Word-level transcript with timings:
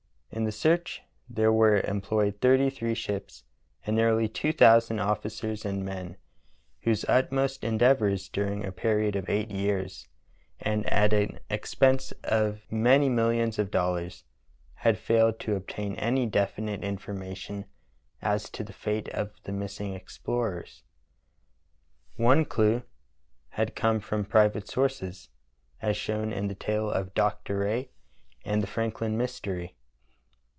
In 0.33 0.45
the 0.45 0.51
search 0.53 1.01
there 1.29 1.51
were 1.51 1.81
em 1.81 1.99
ployed 2.01 2.39
thirty 2.39 2.69
three 2.69 2.93
ships 2.93 3.43
and 3.85 3.97
nearly 3.97 4.29
two 4.29 4.53
thousand 4.53 4.99
officers 4.99 5.65
and 5.65 5.83
men, 5.83 6.15
whose 6.83 7.03
utmost 7.09 7.65
endeavors 7.65 8.29
during 8.29 8.63
a 8.63 8.71
period 8.71 9.17
of 9.17 9.29
eight 9.29 9.51
years, 9.51 10.07
and 10.57 10.85
at 10.89 11.11
an 11.11 11.41
expense 11.49 12.13
of 12.23 12.65
many 12.71 13.09
mill 13.09 13.27
ions 13.27 13.59
of 13.59 13.71
dollars, 13.71 14.23
had 14.75 14.97
failed 14.97 15.37
to 15.41 15.57
obtain 15.57 15.95
any 15.97 16.25
definite 16.25 16.81
in 16.81 16.97
formation 16.97 17.65
as 18.21 18.49
to 18.51 18.63
the 18.63 18.71
fate 18.73 19.09
of 19.09 19.33
the 19.43 19.51
missing 19.51 19.93
explorers. 19.93 20.83
One 22.15 22.45
clew 22.45 22.83
had 23.49 23.75
come 23.75 23.99
from 23.99 24.23
private 24.23 24.69
sources, 24.69 25.27
as 25.81 25.97
shown 25.97 26.31
in 26.31 26.47
the 26.47 26.55
tale 26.55 26.89
of 26.89 27.13
"Dr. 27.13 27.57
Rae 27.59 27.89
and 28.45 28.63
the 28.63 28.67
Franklin 28.67 29.17
Mystery." 29.17 29.75